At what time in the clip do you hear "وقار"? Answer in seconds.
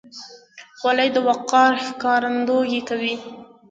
1.27-1.73